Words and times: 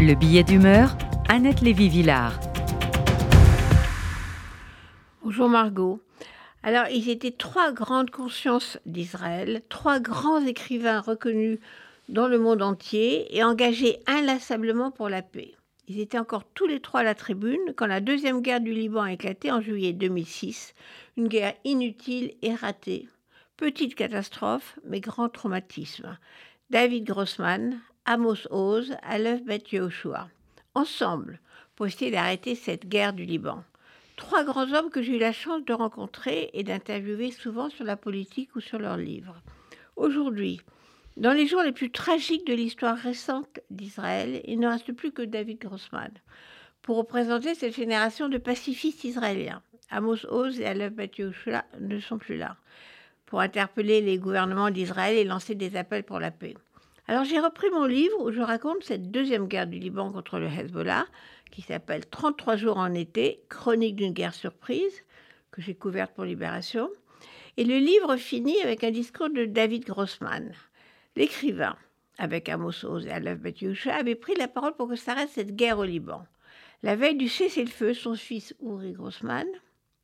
Le 0.00 0.14
billet 0.14 0.44
d'humeur, 0.44 0.96
Annette 1.28 1.60
Lévy-Villard. 1.60 2.38
Bonjour 5.24 5.48
Margot. 5.48 6.00
Alors, 6.62 6.86
ils 6.88 7.08
étaient 7.08 7.32
trois 7.32 7.72
grandes 7.72 8.10
consciences 8.10 8.78
d'Israël, 8.86 9.60
trois 9.68 9.98
grands 9.98 10.40
écrivains 10.40 11.00
reconnus 11.00 11.58
dans 12.08 12.28
le 12.28 12.38
monde 12.38 12.62
entier 12.62 13.36
et 13.36 13.42
engagés 13.42 13.98
inlassablement 14.06 14.92
pour 14.92 15.08
la 15.08 15.22
paix. 15.22 15.54
Ils 15.88 15.98
étaient 15.98 16.18
encore 16.18 16.44
tous 16.54 16.66
les 16.66 16.80
trois 16.80 17.00
à 17.00 17.04
la 17.04 17.16
tribune 17.16 17.74
quand 17.74 17.86
la 17.86 18.00
deuxième 18.00 18.40
guerre 18.40 18.60
du 18.60 18.72
Liban 18.72 19.02
a 19.02 19.12
éclaté 19.12 19.50
en 19.50 19.60
juillet 19.60 19.92
2006, 19.92 20.74
une 21.16 21.26
guerre 21.26 21.54
inutile 21.64 22.34
et 22.42 22.54
ratée. 22.54 23.08
Petite 23.56 23.96
catastrophe, 23.96 24.78
mais 24.84 25.00
grand 25.00 25.28
traumatisme. 25.28 26.16
David 26.70 27.04
Grossman, 27.04 27.80
Amos 28.10 28.48
Oz, 28.50 28.96
Aleph 29.02 29.44
Bet 29.44 29.64
Yehoshua. 29.70 30.30
Ensemble, 30.74 31.40
pour 31.76 31.84
essayer 31.88 32.10
d'arrêter 32.10 32.54
cette 32.54 32.88
guerre 32.88 33.12
du 33.12 33.26
Liban. 33.26 33.62
Trois 34.16 34.44
grands 34.44 34.72
hommes 34.72 34.88
que 34.88 35.02
j'ai 35.02 35.16
eu 35.16 35.18
la 35.18 35.34
chance 35.34 35.62
de 35.66 35.74
rencontrer 35.74 36.48
et 36.54 36.62
d'interviewer 36.62 37.32
souvent 37.32 37.68
sur 37.68 37.84
la 37.84 37.98
politique 37.98 38.56
ou 38.56 38.60
sur 38.60 38.78
leurs 38.78 38.96
livres. 38.96 39.42
Aujourd'hui, 39.96 40.62
dans 41.18 41.34
les 41.34 41.46
jours 41.46 41.60
les 41.60 41.72
plus 41.72 41.90
tragiques 41.90 42.46
de 42.46 42.54
l'histoire 42.54 42.96
récente 42.96 43.60
d'Israël, 43.68 44.40
il 44.46 44.58
ne 44.58 44.68
reste 44.68 44.92
plus 44.92 45.12
que 45.12 45.20
David 45.20 45.58
Grossman 45.58 46.12
pour 46.80 46.96
représenter 46.96 47.54
cette 47.54 47.76
génération 47.76 48.30
de 48.30 48.38
pacifistes 48.38 49.04
israéliens. 49.04 49.60
Amos 49.90 50.24
Oz 50.30 50.58
et 50.58 50.64
Aleph 50.64 50.94
Yoshua 51.18 51.62
ne 51.78 52.00
sont 52.00 52.16
plus 52.16 52.38
là 52.38 52.56
pour 53.26 53.40
interpeller 53.40 54.00
les 54.00 54.16
gouvernements 54.16 54.70
d'Israël 54.70 55.18
et 55.18 55.24
lancer 55.24 55.54
des 55.54 55.76
appels 55.76 56.04
pour 56.04 56.20
la 56.20 56.30
paix. 56.30 56.54
Alors 57.10 57.24
j'ai 57.24 57.40
repris 57.40 57.70
mon 57.70 57.86
livre 57.86 58.20
où 58.20 58.30
je 58.30 58.42
raconte 58.42 58.84
cette 58.84 59.10
deuxième 59.10 59.48
guerre 59.48 59.66
du 59.66 59.78
Liban 59.78 60.12
contre 60.12 60.38
le 60.38 60.46
Hezbollah, 60.46 61.06
qui 61.50 61.62
s'appelle 61.62 62.04
33 62.04 62.56
jours 62.56 62.76
en 62.76 62.92
été, 62.92 63.40
chronique 63.48 63.96
d'une 63.96 64.12
guerre 64.12 64.34
surprise, 64.34 65.04
que 65.50 65.62
j'ai 65.62 65.74
couverte 65.74 66.12
pour 66.14 66.24
Libération. 66.24 66.90
Et 67.56 67.64
le 67.64 67.78
livre 67.78 68.16
finit 68.16 68.60
avec 68.60 68.84
un 68.84 68.90
discours 68.90 69.30
de 69.30 69.46
David 69.46 69.86
Grossman. 69.86 70.52
L'écrivain, 71.16 71.76
avec 72.18 72.50
Amos 72.50 72.84
Oz 72.84 73.06
et 73.06 73.10
Aleph 73.10 73.38
Betioucha, 73.38 73.94
avait 73.94 74.14
pris 74.14 74.34
la 74.34 74.46
parole 74.46 74.76
pour 74.76 74.86
que 74.86 74.96
s'arrête 74.96 75.30
cette 75.30 75.56
guerre 75.56 75.78
au 75.78 75.84
Liban. 75.84 76.26
La 76.82 76.94
veille 76.94 77.16
du 77.16 77.30
cessez-le-feu, 77.30 77.94
son 77.94 78.16
fils 78.16 78.54
Uri 78.60 78.92
Grossman 78.92 79.46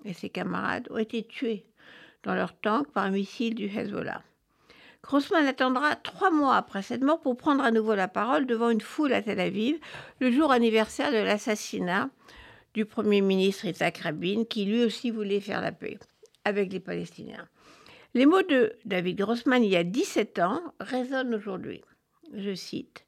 et 0.06 0.14
ses 0.14 0.30
camarades 0.30 0.88
ont 0.90 0.96
été 0.96 1.22
tués 1.22 1.66
dans 2.22 2.34
leur 2.34 2.58
tank 2.58 2.90
par 2.92 3.04
un 3.04 3.10
missile 3.10 3.54
du 3.54 3.66
Hezbollah. 3.66 4.22
Grossman 5.04 5.46
attendra 5.46 5.96
trois 5.96 6.30
mois 6.30 6.56
après 6.56 6.80
cette 6.80 7.02
mort 7.02 7.20
pour 7.20 7.36
prendre 7.36 7.62
à 7.62 7.70
nouveau 7.70 7.94
la 7.94 8.08
parole 8.08 8.46
devant 8.46 8.70
une 8.70 8.80
foule 8.80 9.12
à 9.12 9.20
Tel 9.20 9.38
Aviv, 9.38 9.78
le 10.18 10.30
jour 10.30 10.50
anniversaire 10.50 11.12
de 11.12 11.18
l'assassinat 11.18 12.08
du 12.72 12.86
Premier 12.86 13.20
ministre 13.20 13.66
Isaac 13.66 13.98
Rabin, 13.98 14.44
qui 14.48 14.64
lui 14.64 14.82
aussi 14.82 15.10
voulait 15.10 15.40
faire 15.40 15.60
la 15.60 15.72
paix 15.72 15.98
avec 16.46 16.72
les 16.72 16.80
Palestiniens. 16.80 17.46
Les 18.14 18.24
mots 18.24 18.42
de 18.42 18.72
David 18.86 19.18
Grossman 19.18 19.62
il 19.62 19.72
y 19.72 19.76
a 19.76 19.84
17 19.84 20.38
ans 20.38 20.62
résonnent 20.80 21.34
aujourd'hui. 21.34 21.82
Je 22.32 22.54
cite 22.54 23.04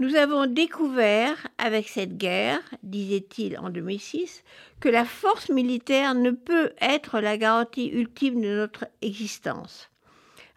Nous 0.00 0.16
avons 0.16 0.46
découvert 0.46 1.46
avec 1.58 1.88
cette 1.88 2.16
guerre, 2.16 2.60
disait-il 2.82 3.56
en 3.60 3.70
2006, 3.70 4.42
que 4.80 4.88
la 4.88 5.04
force 5.04 5.48
militaire 5.50 6.16
ne 6.16 6.32
peut 6.32 6.72
être 6.80 7.20
la 7.20 7.38
garantie 7.38 7.86
ultime 7.86 8.40
de 8.40 8.56
notre 8.56 8.86
existence. 9.00 9.90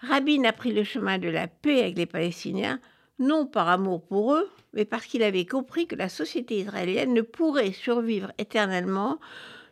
Rabin 0.02 0.44
a 0.46 0.54
pris 0.54 0.72
le 0.72 0.84
chemin 0.84 1.18
de 1.18 1.30
la 1.30 1.48
paix 1.48 1.82
avec 1.82 1.98
les 1.98 2.06
Palestiniens, 2.06 2.80
non 3.20 3.46
par 3.46 3.68
amour 3.68 4.06
pour 4.06 4.34
eux, 4.34 4.50
mais 4.74 4.86
parce 4.86 5.06
qu'il 5.06 5.24
avait 5.24 5.46
compris 5.46 5.88
que 5.88 5.96
la 5.96 6.10
société 6.10 6.60
israélienne 6.60 7.14
ne 7.14 7.22
pourrait 7.22 7.74
survivre 7.74 8.32
éternellement 8.38 9.20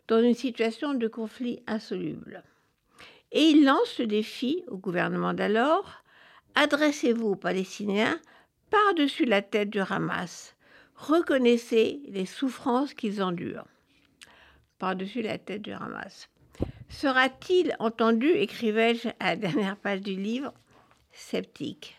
dans 0.06 0.22
une 0.22 0.34
situation 0.34 0.94
de 0.94 1.08
conflit 1.08 1.62
insoluble. 1.66 2.42
Et 3.32 3.42
il 3.42 3.64
lance 3.64 3.98
le 3.98 4.06
défi 4.06 4.64
au 4.68 4.76
gouvernement 4.76 5.34
d'alors 5.34 6.02
adressez-vous 6.54 7.28
aux 7.28 7.36
Palestiniens 7.36 8.18
par-dessus 8.70 9.24
la 9.24 9.42
tête 9.42 9.70
du 9.70 9.80
Hamas. 9.80 10.56
Reconnaissez 10.96 12.00
les 12.08 12.26
souffrances 12.26 12.94
qu'ils 12.94 13.22
endurent. 13.22 13.66
Par-dessus 14.78 15.22
la 15.22 15.38
tête 15.38 15.62
du 15.62 15.72
Hamas. 15.72 16.28
Sera-t-il 16.88 17.76
entendu 17.78 18.28
écrivais-je 18.28 19.08
à 19.20 19.30
la 19.30 19.36
dernière 19.36 19.76
page 19.76 20.00
du 20.00 20.16
livre, 20.16 20.52
sceptique. 21.12 21.96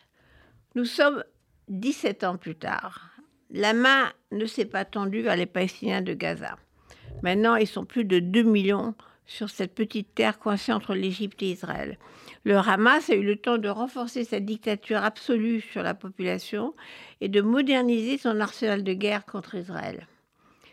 Nous 0.75 0.85
sommes 0.85 1.23
17 1.69 2.23
ans 2.23 2.38
plus 2.38 2.55
tard. 2.55 3.11
La 3.51 3.73
main 3.73 4.11
ne 4.31 4.45
s'est 4.45 4.66
pas 4.66 4.85
tendue 4.85 5.22
vers 5.22 5.35
les 5.35 5.45
Palestiniens 5.45 6.01
de 6.01 6.13
Gaza. 6.13 6.57
Maintenant, 7.22 7.55
ils 7.55 7.67
sont 7.67 7.85
plus 7.85 8.05
de 8.05 8.19
2 8.19 8.44
millions 8.44 8.95
sur 9.25 9.50
cette 9.50 9.75
petite 9.75 10.16
terre 10.16 10.39
coincée 10.39 10.73
entre 10.73 10.95
l'Égypte 10.95 11.41
et 11.44 11.51
Israël. 11.51 11.97
Le 12.44 12.57
Hamas 12.57 13.09
a 13.09 13.16
eu 13.16 13.23
le 13.23 13.35
temps 13.35 13.59
de 13.59 13.69
renforcer 13.69 14.23
sa 14.23 14.39
dictature 14.39 15.03
absolue 15.03 15.61
sur 15.61 15.83
la 15.83 15.94
population 15.94 16.73
et 17.21 17.27
de 17.29 17.41
moderniser 17.41 18.17
son 18.17 18.39
arsenal 18.39 18.83
de 18.83 18.94
guerre 18.94 19.25
contre 19.25 19.56
Israël. 19.56 20.07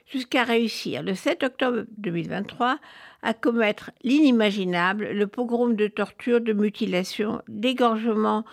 Jusqu'à 0.06 0.44
réussir, 0.44 1.02
le 1.02 1.16
7 1.16 1.42
octobre 1.42 1.84
2023, 1.98 2.78
à 3.22 3.34
commettre 3.34 3.90
l'inimaginable, 4.04 5.08
le 5.10 5.26
pogrom 5.26 5.74
de 5.74 5.88
torture, 5.88 6.40
de 6.40 6.52
mutilation, 6.52 7.42
d'égorgement, 7.48 8.44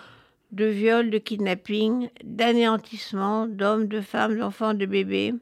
de 0.52 0.66
viol, 0.66 1.12
de 1.12 1.20
kidnapping, 1.20 2.10
d'anéantissement 2.24 3.46
d'hommes, 3.46 3.88
de 3.88 4.02
femmes, 4.02 4.40
d'enfants, 4.40 4.74
de 4.74 4.88
bébés, 4.88 5.36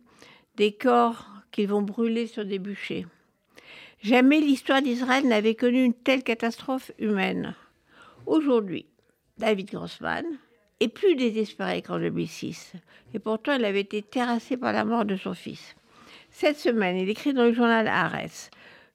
des 0.57 0.73
corps 0.73 1.27
qu'ils 1.51 1.69
vont 1.69 1.81
brûler 1.81 2.27
sur 2.27 2.43
des 2.43 2.59
bûchers. 2.59 3.05
Jamais 4.03 4.41
l'histoire 4.41 4.81
d'Israël 4.81 5.25
n'avait 5.25 5.55
connu 5.55 5.81
une 5.81 5.93
telle 5.93 6.23
catastrophe 6.23 6.91
humaine. 6.99 7.55
Aujourd'hui, 8.25 8.85
David 9.37 9.71
Grossman 9.71 10.25
est 10.81 10.89
plus 10.89 11.15
désespéré 11.15 11.81
qu'en 11.81 11.99
2006, 11.99 12.73
et 13.13 13.19
pourtant 13.19 13.53
il 13.53 13.63
avait 13.63 13.79
été 13.79 14.01
terrassé 14.01 14.57
par 14.57 14.73
la 14.73 14.83
mort 14.83 15.05
de 15.05 15.15
son 15.15 15.33
fils. 15.33 15.75
Cette 16.31 16.57
semaine, 16.57 16.97
il 16.97 17.09
écrit 17.09 17.33
dans 17.33 17.43
le 17.43 17.53
journal 17.53 17.87
Arès 17.87 18.49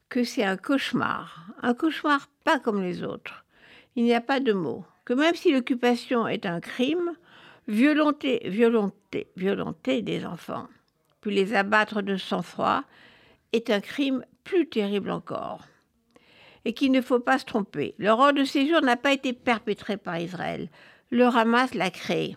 que 0.08 0.24
c'est 0.24 0.42
un 0.42 0.56
cauchemar, 0.56 1.46
un 1.62 1.74
cauchemar 1.74 2.28
pas 2.44 2.58
comme 2.58 2.82
les 2.82 3.02
autres. 3.04 3.44
Il 3.94 4.04
n'y 4.04 4.14
a 4.14 4.20
pas 4.20 4.40
de 4.40 4.52
mots. 4.52 4.84
Que 5.04 5.12
même 5.12 5.34
si 5.34 5.52
l'occupation 5.52 6.26
est 6.26 6.46
un 6.46 6.60
crime, 6.60 7.12
violenter, 7.68 8.40
violenter, 8.46 9.28
violenter 9.36 10.02
des 10.02 10.24
enfants, 10.24 10.66
puis 11.20 11.34
les 11.34 11.54
abattre 11.54 12.02
de 12.02 12.16
sang-froid, 12.16 12.82
est 13.52 13.70
un 13.70 13.80
crime 13.80 14.24
plus 14.42 14.68
terrible 14.68 15.10
encore. 15.10 15.60
Et 16.64 16.72
qu'il 16.72 16.90
ne 16.90 17.00
faut 17.00 17.20
pas 17.20 17.38
se 17.38 17.44
tromper. 17.44 17.94
L'horreur 17.98 18.32
de 18.32 18.44
séjour 18.44 18.80
n'a 18.80 18.96
pas 18.96 19.12
été 19.12 19.32
perpétrée 19.32 19.98
par 19.98 20.18
Israël. 20.18 20.68
Le 21.10 21.26
Hamas 21.26 21.74
l'a 21.74 21.90
créée. 21.90 22.36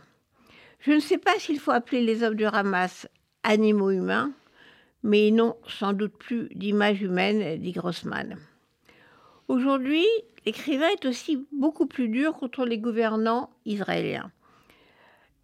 Je 0.81 0.91
ne 0.91 0.99
sais 0.99 1.17
pas 1.17 1.39
s'il 1.39 1.59
faut 1.59 1.71
appeler 1.71 2.03
les 2.03 2.21
hommes 2.21 2.35
du 2.35 2.45
Hamas 2.45 3.07
animaux 3.43 3.91
humains, 3.91 4.31
mais 5.03 5.27
ils 5.27 5.35
n'ont 5.35 5.55
sans 5.67 5.93
doute 5.93 6.17
plus 6.17 6.49
d'image 6.53 7.01
humaine, 7.01 7.61
dit 7.61 7.71
Grossman. 7.71 8.37
Aujourd'hui, 9.47 10.05
l'écrivain 10.45 10.89
est 10.89 11.05
aussi 11.05 11.47
beaucoup 11.51 11.87
plus 11.87 12.09
dur 12.09 12.33
contre 12.33 12.65
les 12.65 12.77
gouvernants 12.77 13.49
israéliens. 13.65 14.31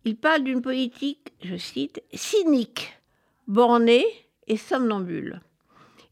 Il 0.04 0.18
parle 0.18 0.44
d'une 0.44 0.62
politique, 0.62 1.34
je 1.44 1.56
cite, 1.56 2.04
cynique, 2.14 3.00
bornée 3.48 4.06
et 4.48 4.58
somnambule 4.58 5.42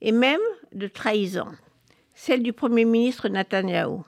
et 0.03 0.11
même 0.11 0.41
de 0.73 0.87
trahison, 0.87 1.47
celle 2.13 2.43
du 2.43 2.53
Premier 2.53 2.85
ministre 2.85 3.29
Netanyahou. 3.29 4.03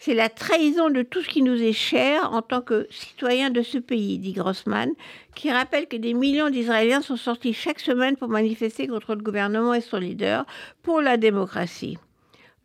C'est 0.00 0.14
la 0.14 0.28
trahison 0.28 0.90
de 0.90 1.02
tout 1.02 1.22
ce 1.22 1.28
qui 1.28 1.42
nous 1.42 1.60
est 1.60 1.72
cher 1.72 2.32
en 2.32 2.40
tant 2.40 2.62
que 2.62 2.86
citoyens 2.88 3.50
de 3.50 3.62
ce 3.62 3.78
pays, 3.78 4.18
dit 4.18 4.32
Grossman, 4.32 4.90
qui 5.34 5.50
rappelle 5.50 5.88
que 5.88 5.96
des 5.96 6.14
millions 6.14 6.50
d'Israéliens 6.50 7.02
sont 7.02 7.16
sortis 7.16 7.52
chaque 7.52 7.80
semaine 7.80 8.16
pour 8.16 8.28
manifester 8.28 8.86
contre 8.86 9.16
le 9.16 9.22
gouvernement 9.22 9.74
et 9.74 9.80
son 9.80 9.98
leader 9.98 10.46
pour 10.84 11.02
la 11.02 11.16
démocratie, 11.16 11.98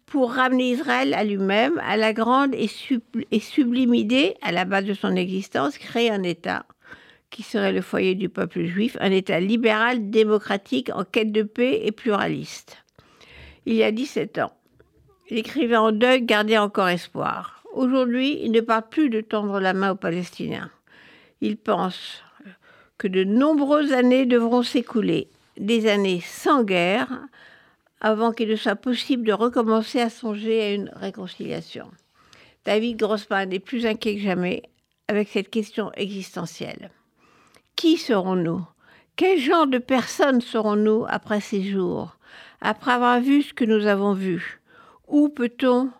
pour 0.06 0.32
ramener 0.32 0.70
Israël 0.70 1.16
à 1.16 1.24
lui-même, 1.24 1.82
à 1.84 1.98
la 1.98 2.14
grande 2.14 2.54
et, 2.54 2.70
et 3.32 3.40
sublime 3.40 3.96
idée, 3.96 4.36
à 4.44 4.52
la 4.52 4.66
base 4.66 4.86
de 4.86 4.94
son 4.94 5.16
existence, 5.16 5.80
créer 5.80 6.12
un 6.12 6.22
État 6.22 6.68
qui 7.32 7.42
serait 7.42 7.74
le 7.74 7.82
foyer 7.82 8.14
du 8.14 8.30
peuple 8.30 8.64
juif, 8.66 8.96
un 9.00 9.10
État 9.10 9.40
libéral, 9.40 10.12
démocratique, 10.12 10.92
en 10.94 11.04
quête 11.04 11.32
de 11.32 11.42
paix 11.42 11.82
et 11.84 11.92
pluraliste. 11.92 12.78
Il 13.66 13.74
y 13.74 13.82
a 13.82 13.92
17 13.92 14.38
ans, 14.38 14.52
l'écrivain 15.30 15.82
en 15.82 15.92
deuil 15.92 16.22
gardait 16.22 16.58
encore 16.58 16.90
espoir. 16.90 17.64
Aujourd'hui, 17.74 18.40
il 18.44 18.52
ne 18.52 18.62
parle 18.62 18.88
plus 18.90 19.10
de 19.10 19.22
tendre 19.22 19.60
la 19.60 19.74
main 19.74 19.92
aux 19.92 19.98
Palestiniens. 19.98 20.70
Il 21.42 21.58
pense 21.58 22.24
que 22.98 23.08
de 23.08 23.24
nombreuses 23.24 23.94
années 23.94 24.26
devront 24.26 24.64
s'écouler, 24.64 25.28
des 25.58 25.90
années 25.90 26.22
sans 26.22 26.64
guerre, 26.64 27.10
avant 28.00 28.32
qu'il 28.32 28.50
ne 28.50 28.56
soit 28.56 28.76
possible 28.76 29.26
de 29.26 29.34
recommencer 29.34 30.00
à 30.00 30.10
songer 30.10 30.62
à 30.62 30.74
une 30.74 30.92
réconciliation. 30.96 31.90
David 32.66 32.98
Grossman 32.98 33.52
est 33.52 33.60
plus 33.60 33.86
inquiet 33.86 34.16
que 34.16 34.22
jamais 34.22 34.64
avec 35.08 35.30
cette 35.30 35.50
question 35.50 35.92
existentielle. 35.96 36.92
Qui 37.76 37.98
serons-nous? 37.98 38.62
Quel 39.16 39.40
genre 39.40 39.68
de 39.68 39.78
personnes 39.78 40.42
serons-nous 40.42 41.06
après 41.08 41.42
ces 41.42 41.64
jours, 41.64 42.18
après 42.62 42.92
avoir 42.92 43.20
vu 43.20 43.42
ce 43.44 43.54
que 43.54 43.66
nous 43.66 43.86
avons 43.86 44.14
vu 44.14 44.62
Où 45.08 45.30
peut-on 45.30 45.92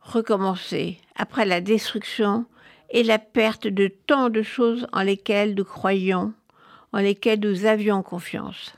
recommencer 0.00 0.98
après 1.16 1.44
la 1.44 1.60
destruction 1.60 2.46
et 2.90 3.02
la 3.02 3.18
perte 3.18 3.66
de 3.66 3.88
tant 3.88 4.30
de 4.30 4.42
choses 4.42 4.86
en 4.92 5.02
lesquelles 5.02 5.54
nous 5.54 5.64
croyions, 5.64 6.32
en 6.92 6.98
lesquelles 6.98 7.40
nous 7.40 7.66
avions 7.66 8.02
confiance? 8.02 8.74